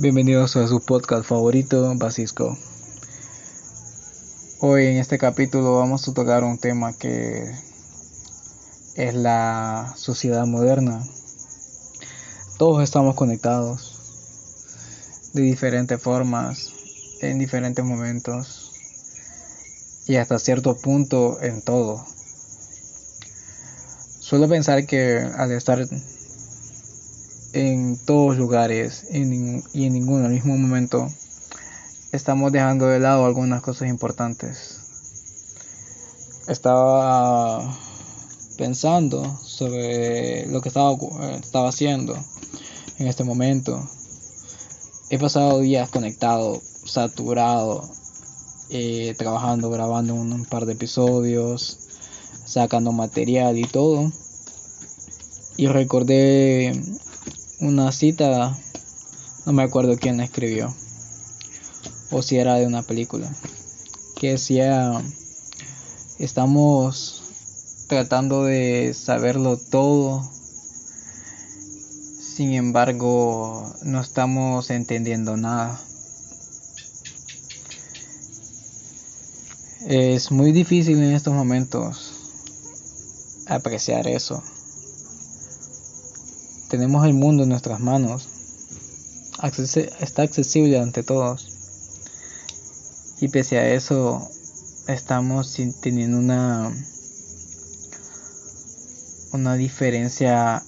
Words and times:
Bienvenidos 0.00 0.54
a 0.54 0.68
su 0.68 0.78
podcast 0.78 1.24
favorito, 1.24 1.92
Basisco. 1.96 2.56
Hoy 4.60 4.86
en 4.86 4.98
este 4.98 5.18
capítulo 5.18 5.74
vamos 5.74 6.06
a 6.06 6.14
tocar 6.14 6.44
un 6.44 6.56
tema 6.56 6.92
que 6.92 7.52
es 8.94 9.14
la 9.16 9.92
sociedad 9.96 10.46
moderna. 10.46 11.02
Todos 12.58 12.84
estamos 12.84 13.16
conectados 13.16 15.32
de 15.34 15.42
diferentes 15.42 16.00
formas, 16.00 16.70
en 17.20 17.40
diferentes 17.40 17.84
momentos 17.84 18.70
y 20.06 20.14
hasta 20.14 20.38
cierto 20.38 20.76
punto 20.76 21.42
en 21.42 21.60
todo. 21.60 22.06
Suelo 24.20 24.48
pensar 24.48 24.86
que 24.86 25.18
al 25.18 25.50
estar 25.50 25.84
en 27.52 27.96
todos 28.04 28.36
lugares 28.36 29.06
y 29.10 29.22
en 29.22 29.92
ninguno 29.92 30.26
al 30.26 30.32
mismo 30.32 30.56
momento, 30.56 31.08
estamos 32.12 32.52
dejando 32.52 32.86
de 32.86 33.00
lado 33.00 33.24
algunas 33.24 33.62
cosas 33.62 33.88
importantes. 33.88 34.80
Estaba 36.46 37.78
pensando 38.56 39.38
sobre 39.42 40.46
lo 40.46 40.60
que 40.60 40.68
estaba, 40.68 40.96
estaba 41.34 41.68
haciendo 41.68 42.16
en 42.98 43.06
este 43.06 43.24
momento. 43.24 43.88
He 45.10 45.18
pasado 45.18 45.60
días 45.60 45.88
conectado, 45.90 46.60
saturado, 46.84 47.88
eh, 48.70 49.14
trabajando, 49.16 49.70
grabando 49.70 50.14
un 50.14 50.44
par 50.44 50.66
de 50.66 50.74
episodios, 50.74 51.78
sacando 52.44 52.92
material 52.92 53.56
y 53.58 53.64
todo. 53.64 54.12
Y 55.56 55.66
recordé 55.66 56.72
una 57.60 57.90
cita, 57.90 58.56
no 59.44 59.52
me 59.52 59.64
acuerdo 59.64 59.96
quién 59.96 60.18
la 60.18 60.24
escribió, 60.24 60.74
o 62.10 62.22
si 62.22 62.38
era 62.38 62.54
de 62.54 62.66
una 62.66 62.82
película, 62.82 63.30
que 64.16 64.32
decía, 64.32 65.02
estamos 66.18 67.22
tratando 67.88 68.44
de 68.44 68.94
saberlo 68.94 69.56
todo, 69.56 70.30
sin 72.20 72.52
embargo 72.52 73.74
no 73.82 74.00
estamos 74.00 74.70
entendiendo 74.70 75.36
nada. 75.36 75.80
Es 79.86 80.30
muy 80.30 80.52
difícil 80.52 81.02
en 81.02 81.12
estos 81.14 81.32
momentos 81.32 82.12
apreciar 83.46 84.06
eso 84.06 84.42
tenemos 86.68 87.06
el 87.06 87.14
mundo 87.14 87.42
en 87.42 87.48
nuestras 87.48 87.80
manos. 87.80 88.28
está 90.00 90.22
accesible 90.22 90.78
ante 90.78 91.02
todos. 91.02 91.48
Y 93.20 93.28
pese 93.28 93.58
a 93.58 93.74
eso, 93.74 94.28
estamos 94.86 95.56
teniendo 95.80 96.18
una, 96.18 96.72
una 99.32 99.54
diferencia 99.54 100.62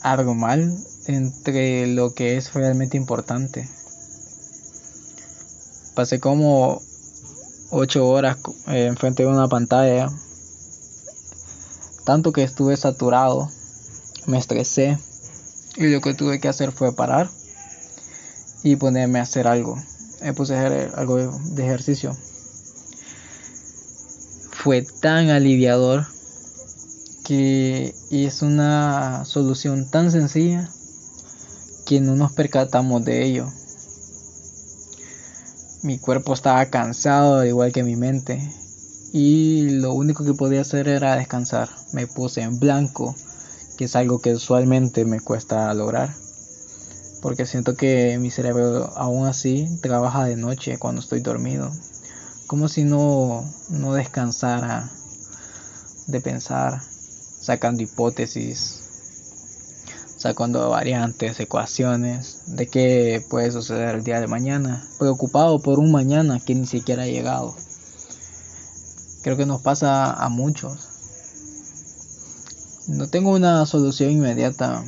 algo 0.00 0.34
mal 0.34 0.76
entre 1.06 1.86
lo 1.86 2.14
que 2.14 2.36
es 2.36 2.52
realmente 2.54 2.96
importante. 2.96 3.68
Pasé 5.94 6.18
como 6.20 6.82
8 7.70 8.08
horas 8.08 8.38
enfrente 8.66 9.22
de 9.22 9.28
una 9.28 9.48
pantalla, 9.48 10.10
tanto 12.04 12.32
que 12.32 12.42
estuve 12.42 12.76
saturado 12.76 13.50
me 14.26 14.38
estresé 14.38 14.98
y 15.76 15.86
lo 15.86 16.00
que 16.00 16.14
tuve 16.14 16.40
que 16.40 16.48
hacer 16.48 16.72
fue 16.72 16.94
parar 16.94 17.30
y 18.62 18.76
ponerme 18.76 19.18
a 19.18 19.22
hacer 19.22 19.46
algo. 19.46 19.76
Me 20.20 20.32
puse 20.32 20.54
a 20.54 20.66
hacer 20.66 20.92
algo 20.96 21.16
de 21.16 21.64
ejercicio. 21.64 22.16
Fue 24.52 24.82
tan 24.82 25.30
aliviador 25.30 26.06
que 27.24 27.94
es 28.10 28.42
una 28.42 29.24
solución 29.24 29.90
tan 29.90 30.12
sencilla 30.12 30.68
que 31.86 32.00
no 32.00 32.14
nos 32.14 32.32
percatamos 32.32 33.04
de 33.04 33.24
ello. 33.24 33.48
Mi 35.82 35.98
cuerpo 35.98 36.32
estaba 36.34 36.64
cansado, 36.66 37.40
al 37.40 37.48
igual 37.48 37.72
que 37.72 37.82
mi 37.82 37.96
mente, 37.96 38.40
y 39.12 39.70
lo 39.70 39.92
único 39.92 40.24
que 40.24 40.32
podía 40.32 40.60
hacer 40.60 40.86
era 40.86 41.16
descansar. 41.16 41.68
Me 41.92 42.06
puse 42.06 42.42
en 42.42 42.60
blanco 42.60 43.16
es 43.84 43.96
algo 43.96 44.20
que 44.20 44.34
usualmente 44.34 45.04
me 45.04 45.20
cuesta 45.20 45.72
lograr. 45.74 46.14
Porque 47.20 47.46
siento 47.46 47.76
que 47.76 48.18
mi 48.18 48.30
cerebro 48.30 48.92
aún 48.96 49.26
así 49.26 49.68
trabaja 49.80 50.24
de 50.24 50.36
noche 50.36 50.78
cuando 50.78 51.00
estoy 51.00 51.20
dormido. 51.20 51.70
Como 52.46 52.68
si 52.68 52.84
no, 52.84 53.44
no 53.70 53.94
descansara 53.94 54.90
de 56.06 56.20
pensar, 56.20 56.82
sacando 57.40 57.82
hipótesis, 57.82 58.82
sacando 60.22 60.70
variantes, 60.70 61.40
ecuaciones 61.40 62.42
de 62.46 62.68
qué 62.68 63.24
puede 63.28 63.50
suceder 63.50 63.96
el 63.96 64.04
día 64.04 64.20
de 64.20 64.26
mañana, 64.26 64.86
preocupado 64.98 65.60
por 65.60 65.78
un 65.78 65.90
mañana 65.90 66.38
que 66.38 66.54
ni 66.54 66.66
siquiera 66.66 67.02
ha 67.04 67.06
llegado. 67.06 67.54
Creo 69.22 69.36
que 69.36 69.46
nos 69.46 69.62
pasa 69.62 70.12
a 70.12 70.28
muchos. 70.28 70.91
No 72.88 73.08
tengo 73.08 73.30
una 73.30 73.64
solución 73.66 74.10
inmediata 74.10 74.84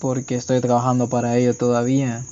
porque 0.00 0.34
estoy 0.34 0.60
trabajando 0.60 1.08
para 1.08 1.36
ello 1.36 1.54
todavía. 1.54 2.24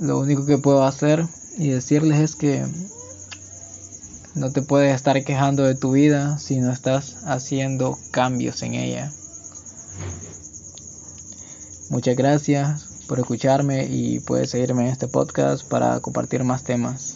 Lo 0.00 0.18
único 0.18 0.44
que 0.44 0.58
puedo 0.58 0.84
hacer 0.84 1.26
y 1.56 1.68
decirles 1.68 2.18
es 2.18 2.34
que 2.34 2.66
no 4.34 4.50
te 4.50 4.62
puedes 4.62 4.92
estar 4.92 5.22
quejando 5.22 5.62
de 5.62 5.76
tu 5.76 5.92
vida 5.92 6.38
si 6.38 6.58
no 6.58 6.72
estás 6.72 7.16
haciendo 7.24 7.96
cambios 8.10 8.62
en 8.62 8.74
ella. 8.74 9.12
Muchas 11.90 12.16
gracias 12.16 12.86
por 13.06 13.20
escucharme 13.20 13.86
y 13.86 14.18
puedes 14.18 14.50
seguirme 14.50 14.82
en 14.82 14.88
este 14.88 15.06
podcast 15.06 15.64
para 15.64 16.00
compartir 16.00 16.42
más 16.42 16.64
temas. 16.64 17.14